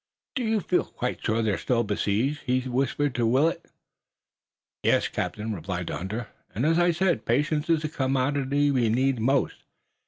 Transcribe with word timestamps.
"Do 0.33 0.43
you 0.43 0.61
feel 0.61 0.85
quite 0.85 1.23
sure 1.23 1.43
that 1.43 1.51
we're 1.51 1.59
still 1.59 1.83
besieged?" 1.83 2.39
he 2.47 2.61
whispered 2.61 3.13
to 3.13 3.27
Willet. 3.27 3.63
"Yes, 4.81 5.07
Captain," 5.07 5.53
replied 5.53 5.85
the 5.85 5.97
hunter, 5.97 6.25
"and, 6.55 6.65
as 6.65 6.79
I 6.79 6.89
said, 6.89 7.23
patience 7.23 7.69
is 7.69 7.83
the 7.83 7.87
commodity 7.89 8.71
we 8.71 8.89
need 8.89 9.19
most. 9.19 9.57